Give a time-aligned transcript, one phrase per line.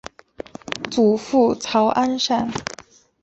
[0.89, 2.51] 祖父曹安善。